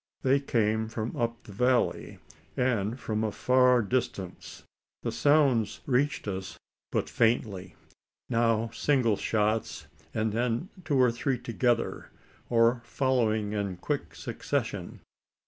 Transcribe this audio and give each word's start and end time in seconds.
They 0.23 0.39
came 0.39 0.87
from 0.87 1.15
up 1.15 1.43
the 1.43 1.51
valley, 1.51 2.17
and 2.57 2.99
from 2.99 3.23
a 3.23 3.31
far 3.31 3.83
distance. 3.83 4.63
The 5.03 5.11
sounds 5.11 5.81
reached 5.85 6.27
us 6.27 6.57
but 6.91 7.07
faintly 7.07 7.75
now 8.27 8.71
single 8.73 9.15
shots, 9.15 9.85
and 10.11 10.31
then 10.33 10.69
two 10.85 10.99
or 10.99 11.11
three 11.11 11.37
together, 11.37 12.09
or 12.49 12.81
following 12.83 13.53
in 13.53 13.77
quick 13.77 14.15
succession. 14.15 15.01